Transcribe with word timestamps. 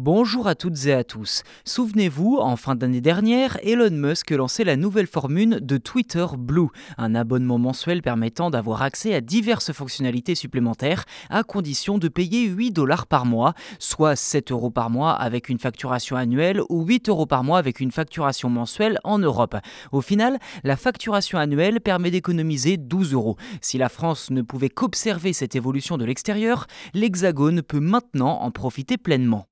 Bonjour 0.00 0.46
à 0.46 0.54
toutes 0.54 0.86
et 0.86 0.92
à 0.92 1.02
tous. 1.02 1.42
Souvenez-vous, 1.64 2.36
en 2.36 2.54
fin 2.54 2.76
d'année 2.76 3.00
dernière, 3.00 3.58
Elon 3.64 3.90
Musk 3.90 4.30
lançait 4.30 4.62
la 4.62 4.76
nouvelle 4.76 5.08
formule 5.08 5.58
de 5.60 5.76
Twitter 5.76 6.24
Blue, 6.38 6.68
un 6.98 7.16
abonnement 7.16 7.58
mensuel 7.58 8.00
permettant 8.00 8.48
d'avoir 8.48 8.82
accès 8.82 9.12
à 9.12 9.20
diverses 9.20 9.72
fonctionnalités 9.72 10.36
supplémentaires 10.36 11.04
à 11.30 11.42
condition 11.42 11.98
de 11.98 12.06
payer 12.06 12.46
8 12.46 12.70
dollars 12.70 13.08
par 13.08 13.26
mois, 13.26 13.54
soit 13.80 14.14
7 14.14 14.52
euros 14.52 14.70
par 14.70 14.88
mois 14.88 15.14
avec 15.14 15.48
une 15.48 15.58
facturation 15.58 16.14
annuelle 16.14 16.60
ou 16.68 16.84
8 16.84 17.08
euros 17.08 17.26
par 17.26 17.42
mois 17.42 17.58
avec 17.58 17.80
une 17.80 17.90
facturation 17.90 18.48
mensuelle 18.48 19.00
en 19.02 19.18
Europe. 19.18 19.56
Au 19.90 20.00
final, 20.00 20.38
la 20.62 20.76
facturation 20.76 21.38
annuelle 21.38 21.80
permet 21.80 22.12
d'économiser 22.12 22.76
12 22.76 23.14
euros. 23.14 23.36
Si 23.60 23.78
la 23.78 23.88
France 23.88 24.30
ne 24.30 24.42
pouvait 24.42 24.70
qu'observer 24.70 25.32
cette 25.32 25.56
évolution 25.56 25.98
de 25.98 26.04
l'extérieur, 26.04 26.68
l'Hexagone 26.94 27.62
peut 27.62 27.80
maintenant 27.80 28.42
en 28.42 28.52
profiter 28.52 28.96
pleinement. 28.96 29.48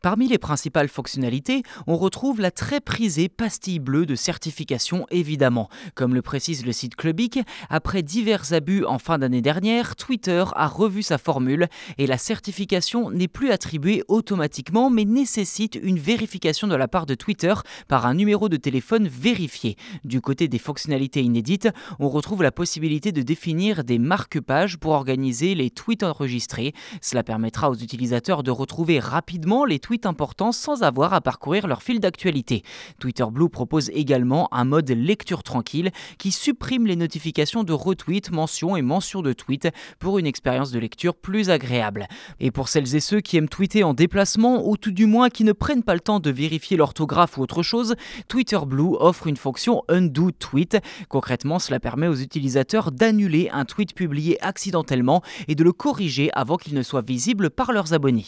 Parmi 0.00 0.28
les 0.28 0.38
principales 0.38 0.86
fonctionnalités, 0.86 1.64
on 1.88 1.96
retrouve 1.96 2.40
la 2.40 2.52
très 2.52 2.80
prisée 2.80 3.28
pastille 3.28 3.80
bleue 3.80 4.06
de 4.06 4.14
certification 4.14 5.06
évidemment. 5.10 5.68
Comme 5.96 6.14
le 6.14 6.22
précise 6.22 6.64
le 6.64 6.70
site 6.70 6.94
Clubic, 6.94 7.40
après 7.68 8.04
divers 8.04 8.52
abus 8.52 8.84
en 8.84 9.00
fin 9.00 9.18
d'année 9.18 9.42
dernière, 9.42 9.96
Twitter 9.96 10.44
a 10.54 10.68
revu 10.68 11.02
sa 11.02 11.18
formule 11.18 11.66
et 11.98 12.06
la 12.06 12.16
certification 12.16 13.10
n'est 13.10 13.26
plus 13.26 13.50
attribuée 13.50 14.04
automatiquement 14.06 14.88
mais 14.88 15.04
nécessite 15.04 15.76
une 15.82 15.98
vérification 15.98 16.68
de 16.68 16.76
la 16.76 16.86
part 16.86 17.06
de 17.06 17.16
Twitter 17.16 17.54
par 17.88 18.06
un 18.06 18.14
numéro 18.14 18.48
de 18.48 18.56
téléphone 18.56 19.08
vérifié. 19.08 19.74
Du 20.04 20.20
côté 20.20 20.46
des 20.46 20.60
fonctionnalités 20.60 21.22
inédites, 21.22 21.70
on 21.98 22.08
retrouve 22.08 22.44
la 22.44 22.52
possibilité 22.52 23.10
de 23.10 23.22
définir 23.22 23.82
des 23.82 23.98
marque-pages 23.98 24.76
pour 24.76 24.92
organiser 24.92 25.56
les 25.56 25.70
tweets 25.70 26.04
enregistrés. 26.04 26.72
Cela 27.02 27.24
permettra 27.24 27.68
aux 27.68 27.74
utilisateurs 27.74 28.44
de 28.44 28.52
retrouver 28.52 29.00
rapidement 29.00 29.64
les 29.64 29.80
tweets 29.80 29.87
tweets 29.88 30.04
importants 30.04 30.52
sans 30.52 30.82
avoir 30.82 31.14
à 31.14 31.22
parcourir 31.22 31.66
leur 31.66 31.82
fil 31.82 31.98
d'actualité. 31.98 32.62
Twitter 33.00 33.24
Blue 33.30 33.48
propose 33.48 33.88
également 33.94 34.52
un 34.52 34.66
mode 34.66 34.90
lecture 34.90 35.42
tranquille 35.42 35.92
qui 36.18 36.30
supprime 36.30 36.86
les 36.86 36.94
notifications 36.94 37.64
de 37.64 37.72
retweets, 37.72 38.30
mentions 38.30 38.76
et 38.76 38.82
mentions 38.82 39.22
de 39.22 39.32
tweets 39.32 39.70
pour 39.98 40.18
une 40.18 40.26
expérience 40.26 40.72
de 40.72 40.78
lecture 40.78 41.14
plus 41.14 41.48
agréable. 41.48 42.06
Et 42.38 42.50
pour 42.50 42.68
celles 42.68 42.94
et 42.96 43.00
ceux 43.00 43.22
qui 43.22 43.38
aiment 43.38 43.48
tweeter 43.48 43.82
en 43.82 43.94
déplacement 43.94 44.68
ou 44.68 44.76
tout 44.76 44.90
du 44.90 45.06
moins 45.06 45.30
qui 45.30 45.42
ne 45.42 45.52
prennent 45.52 45.82
pas 45.82 45.94
le 45.94 46.00
temps 46.00 46.20
de 46.20 46.30
vérifier 46.30 46.76
l'orthographe 46.76 47.38
ou 47.38 47.40
autre 47.40 47.62
chose, 47.62 47.94
Twitter 48.28 48.60
Blue 48.66 48.94
offre 49.00 49.26
une 49.26 49.38
fonction 49.38 49.84
Undo 49.88 50.30
Tweet. 50.32 50.76
Concrètement, 51.08 51.58
cela 51.58 51.80
permet 51.80 52.08
aux 52.08 52.16
utilisateurs 52.16 52.92
d'annuler 52.92 53.48
un 53.54 53.64
tweet 53.64 53.94
publié 53.94 54.38
accidentellement 54.44 55.22
et 55.46 55.54
de 55.54 55.64
le 55.64 55.72
corriger 55.72 56.28
avant 56.34 56.58
qu'il 56.58 56.74
ne 56.74 56.82
soit 56.82 57.00
visible 57.00 57.48
par 57.48 57.72
leurs 57.72 57.94
abonnés. 57.94 58.26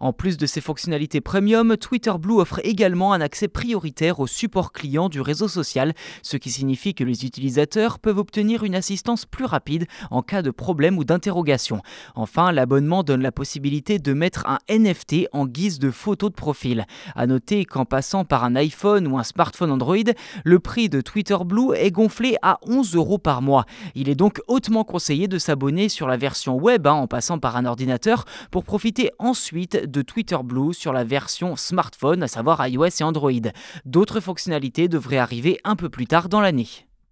En 0.00 0.12
plus 0.12 0.36
de 0.36 0.46
ses 0.46 0.60
fonctionnalités 0.60 1.20
premium, 1.20 1.76
Twitter 1.76 2.12
Blue 2.20 2.38
offre 2.38 2.60
également 2.62 3.12
un 3.12 3.20
accès 3.20 3.48
prioritaire 3.48 4.20
au 4.20 4.28
support 4.28 4.70
client 4.70 5.08
du 5.08 5.20
réseau 5.20 5.48
social, 5.48 5.92
ce 6.22 6.36
qui 6.36 6.52
signifie 6.52 6.94
que 6.94 7.02
les 7.02 7.24
utilisateurs 7.24 7.98
peuvent 7.98 8.18
obtenir 8.18 8.62
une 8.62 8.76
assistance 8.76 9.26
plus 9.26 9.44
rapide 9.44 9.88
en 10.12 10.22
cas 10.22 10.42
de 10.42 10.52
problème 10.52 10.98
ou 10.98 11.04
d'interrogation. 11.04 11.82
Enfin, 12.14 12.52
l'abonnement 12.52 13.02
donne 13.02 13.22
la 13.22 13.32
possibilité 13.32 13.98
de 13.98 14.12
mettre 14.12 14.46
un 14.46 14.58
NFT 14.70 15.26
en 15.32 15.46
guise 15.46 15.80
de 15.80 15.90
photo 15.90 16.28
de 16.28 16.34
profil. 16.34 16.86
À 17.16 17.26
noter 17.26 17.64
qu'en 17.64 17.84
passant 17.84 18.24
par 18.24 18.44
un 18.44 18.54
iPhone 18.54 19.08
ou 19.08 19.18
un 19.18 19.24
smartphone 19.24 19.72
Android, 19.72 19.96
le 20.44 20.60
prix 20.60 20.88
de 20.88 21.00
Twitter 21.00 21.38
Blue 21.44 21.74
est 21.74 21.90
gonflé 21.90 22.36
à 22.42 22.60
11 22.68 22.94
euros 22.94 23.18
par 23.18 23.42
mois. 23.42 23.66
Il 23.96 24.08
est 24.08 24.14
donc 24.14 24.40
hautement 24.46 24.84
conseillé 24.84 25.26
de 25.26 25.38
s'abonner 25.38 25.88
sur 25.88 26.06
la 26.06 26.16
version 26.16 26.54
web 26.54 26.86
hein, 26.86 26.92
en 26.92 27.08
passant 27.08 27.40
par 27.40 27.56
un 27.56 27.64
ordinateur 27.64 28.26
pour 28.52 28.62
profiter 28.62 29.10
ensuite 29.18 29.87
de 29.90 30.02
Twitter 30.02 30.38
Blue 30.42 30.74
sur 30.74 30.92
la 30.92 31.04
version 31.04 31.56
smartphone, 31.56 32.22
à 32.22 32.28
savoir 32.28 32.66
iOS 32.66 33.00
et 33.00 33.04
Android. 33.04 33.32
D'autres 33.84 34.20
fonctionnalités 34.20 34.88
devraient 34.88 35.18
arriver 35.18 35.58
un 35.64 35.76
peu 35.76 35.88
plus 35.88 36.06
tard 36.06 36.28
dans 36.28 36.40
l'année. 36.40 36.68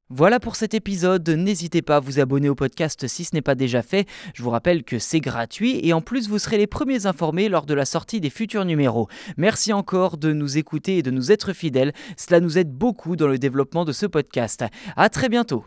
Voilà 0.08 0.38
pour 0.38 0.55
cet 0.55 0.72
épisode, 0.72 1.28
n'hésitez 1.28 1.83
pas 1.83 1.96
à 1.96 2.01
vous 2.01 2.20
abonner 2.20 2.48
au 2.48 2.55
podcast 2.55 3.08
si 3.08 3.24
ce 3.24 3.34
n'est 3.34 3.42
pas 3.42 3.56
déjà 3.56 3.83
fait, 3.83 4.06
je 4.34 4.42
vous 4.45 4.51
rappelle 4.51 4.84
que 4.84 5.01
c'est 5.01 5.18
gratuit 5.18 5.80
et 5.83 5.92
en 5.92 6.01
plus 6.01 6.28
vous 6.28 6.39
serez 6.39 6.58
les 6.58 6.68
premiers 6.68 7.06
informés 7.06 7.48
lors 7.48 7.67
de 7.67 7.74
la 7.74 7.84
sortie 7.84 8.20
des 8.20 8.30
futurs 8.30 8.64
numéros. 8.64 9.08
Merci 9.36 9.72
encore 9.72 10.17
de 10.17 10.33
nous 10.33 10.58
écouter 10.58 10.98
et 10.98 11.02
de 11.02 11.11
nous 11.11 11.33
être 11.33 11.52
fidèles, 11.52 11.92
cela 12.17 12.39
nous 12.39 12.56
aide 12.56 12.70
beaucoup 12.70 13.17
dans 13.17 13.27
le 13.27 13.39
développement 13.39 13.84
de 13.84 13.90
ce 13.90 14.06
podcast. 14.06 14.64
A 14.95 15.08
très 15.08 15.28
bientôt 15.28 15.64